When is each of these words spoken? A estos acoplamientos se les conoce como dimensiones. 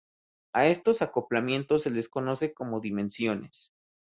A 0.53 0.65
estos 0.65 1.03
acoplamientos 1.03 1.83
se 1.83 1.91
les 1.91 2.09
conoce 2.09 2.55
como 2.55 2.79
dimensiones. 2.79 3.75